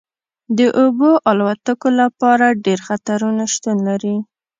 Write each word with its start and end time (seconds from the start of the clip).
د 0.57 0.59
اوبو 0.81 1.11
الوتکو 1.29 1.89
لپاره 2.01 2.57
ډیر 2.65 2.79
خطرونه 2.87 3.43
شتون 3.53 3.77
لري 3.87 4.15